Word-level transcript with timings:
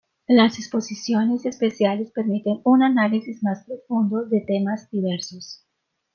Las 0.27 0.57
exposiciones 0.57 1.45
especiales 1.45 2.09
permiten 2.09 2.59
un 2.63 2.81
análisis 2.81 3.43
más 3.43 3.63
profundo 3.65 4.25
de 4.25 4.39
temas 4.41 4.89
diversos. 4.89 5.63